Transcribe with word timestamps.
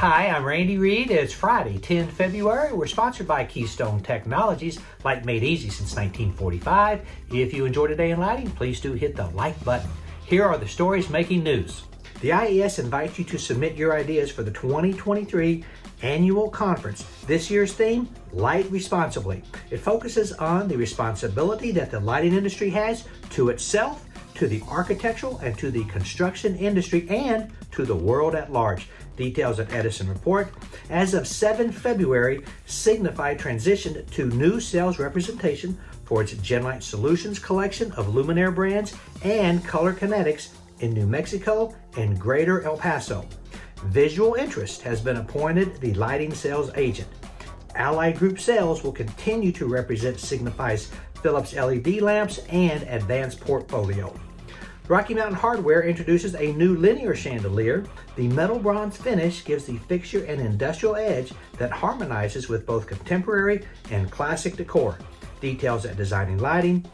Hi, 0.00 0.28
I'm 0.28 0.46
Randy 0.46 0.78
Reid. 0.78 1.10
It's 1.10 1.34
Friday, 1.34 1.76
10 1.76 2.08
February. 2.08 2.72
We're 2.72 2.86
sponsored 2.86 3.28
by 3.28 3.44
Keystone 3.44 4.00
Technologies, 4.00 4.80
light 5.04 5.26
made 5.26 5.42
easy 5.42 5.68
since 5.68 5.94
1945. 5.94 7.06
If 7.30 7.52
you 7.52 7.66
enjoy 7.66 7.88
today 7.88 8.10
in 8.10 8.18
lighting, 8.18 8.50
please 8.52 8.80
do 8.80 8.94
hit 8.94 9.14
the 9.14 9.26
like 9.26 9.62
button. 9.62 9.90
Here 10.24 10.46
are 10.46 10.56
the 10.56 10.66
stories 10.66 11.10
making 11.10 11.42
news. 11.42 11.82
The 12.22 12.32
IES 12.32 12.78
invites 12.78 13.18
you 13.18 13.26
to 13.26 13.38
submit 13.38 13.76
your 13.76 13.94
ideas 13.94 14.30
for 14.30 14.42
the 14.42 14.50
2023 14.50 15.66
annual 16.00 16.48
conference. 16.48 17.04
This 17.26 17.50
year's 17.50 17.74
theme, 17.74 18.08
Light 18.32 18.70
Responsibly. 18.70 19.42
It 19.70 19.80
focuses 19.80 20.32
on 20.32 20.66
the 20.66 20.78
responsibility 20.78 21.72
that 21.72 21.90
the 21.90 22.00
lighting 22.00 22.32
industry 22.32 22.70
has 22.70 23.04
to 23.32 23.50
itself, 23.50 24.06
to 24.40 24.48
the 24.48 24.62
architectural 24.70 25.36
and 25.40 25.58
to 25.58 25.70
the 25.70 25.84
construction 25.84 26.56
industry, 26.56 27.06
and 27.10 27.52
to 27.70 27.84
the 27.84 27.94
world 27.94 28.34
at 28.34 28.50
large. 28.50 28.88
Details 29.14 29.58
of 29.58 29.70
Edison 29.70 30.08
Report. 30.08 30.50
As 30.88 31.12
of 31.12 31.28
7 31.28 31.70
February, 31.70 32.42
Signify 32.64 33.34
transitioned 33.34 34.10
to 34.12 34.30
new 34.30 34.58
sales 34.58 34.98
representation 34.98 35.78
for 36.06 36.22
its 36.22 36.32
Genlyte 36.32 36.82
Solutions 36.82 37.38
collection 37.38 37.92
of 37.92 38.06
luminaire 38.06 38.54
brands 38.54 38.96
and 39.24 39.62
Color 39.62 39.92
Kinetics 39.92 40.48
in 40.78 40.94
New 40.94 41.06
Mexico 41.06 41.76
and 41.98 42.18
Greater 42.18 42.62
El 42.62 42.78
Paso. 42.78 43.26
Visual 43.84 44.36
Interest 44.36 44.80
has 44.80 45.02
been 45.02 45.18
appointed 45.18 45.78
the 45.82 45.92
lighting 45.92 46.32
sales 46.32 46.70
agent. 46.76 47.08
Allied 47.74 48.18
Group 48.18 48.40
Sales 48.40 48.82
will 48.82 48.92
continue 48.92 49.52
to 49.52 49.66
represent 49.66 50.18
Signify's 50.18 50.90
Philips 51.22 51.52
LED 51.52 52.00
lamps 52.00 52.38
and 52.48 52.82
advanced 52.84 53.38
portfolio. 53.38 54.18
Rocky 54.90 55.14
Mountain 55.14 55.36
Hardware 55.36 55.84
introduces 55.84 56.34
a 56.34 56.52
new 56.54 56.74
linear 56.74 57.14
chandelier. 57.14 57.84
The 58.16 58.26
metal 58.26 58.58
bronze 58.58 58.96
finish 58.96 59.44
gives 59.44 59.64
the 59.64 59.76
fixture 59.76 60.24
an 60.24 60.40
industrial 60.40 60.96
edge 60.96 61.32
that 61.58 61.70
harmonizes 61.70 62.48
with 62.48 62.66
both 62.66 62.88
contemporary 62.88 63.64
and 63.92 64.10
classic 64.10 64.56
decor. 64.56 64.98
Details 65.40 65.86
at 65.86 65.96
Designing 65.96 66.38
Lighting. 66.38 66.84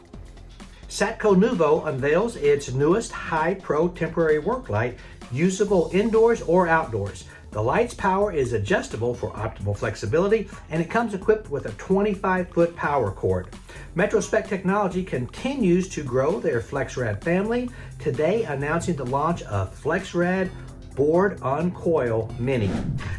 Satco 0.90 1.34
Nuvo 1.34 1.86
unveils 1.86 2.36
its 2.36 2.70
newest 2.70 3.12
high 3.12 3.54
pro 3.54 3.88
temporary 3.88 4.40
work 4.40 4.68
light, 4.68 4.98
usable 5.32 5.88
indoors 5.94 6.42
or 6.42 6.68
outdoors. 6.68 7.24
The 7.52 7.62
light's 7.62 7.94
power 7.94 8.30
is 8.30 8.52
adjustable 8.52 9.14
for 9.14 9.30
optimal 9.30 9.74
flexibility 9.74 10.50
and 10.68 10.82
it 10.82 10.90
comes 10.90 11.14
equipped 11.14 11.50
with 11.50 11.64
a 11.64 11.72
25 11.72 12.50
foot 12.50 12.76
power 12.76 13.10
cord. 13.10 13.48
Metrospec 13.96 14.46
Technology 14.46 15.02
continues 15.02 15.88
to 15.88 16.02
grow 16.02 16.38
their 16.38 16.60
FlexRad 16.60 17.24
family, 17.24 17.70
today 17.98 18.42
announcing 18.42 18.94
the 18.94 19.06
launch 19.06 19.42
of 19.44 19.74
FlexRad 19.82 20.50
Board 20.94 21.40
Uncoil 21.40 22.30
Mini. 22.38 22.70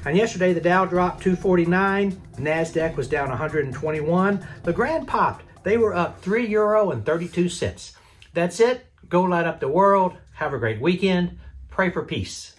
And 0.05 0.16
yesterday 0.16 0.53
the 0.53 0.61
Dow 0.61 0.86
dropped 0.86 1.23
249, 1.23 2.11
NASDAQ 2.36 2.95
was 2.95 3.08
down 3.08 3.30
121, 3.30 4.48
the 4.61 4.73
Grand 4.73 5.08
popped. 5.08 5.45
They 5.64 5.78
were 5.78 5.95
up 5.95 6.22
3 6.22 6.45
euro 6.45 6.92
and 6.92 7.03
32 7.03 7.50
cents. 7.50 7.94
That's 8.36 8.59
it. 8.59 8.86
Go 9.09 9.23
light 9.23 9.48
up 9.48 9.59
the 9.59 9.67
world. 9.67 10.16
Have 10.33 10.53
a 10.53 10.59
great 10.59 10.80
weekend. 10.80 11.39
Pray 11.72 11.89
for 11.89 12.03
peace. 12.03 12.57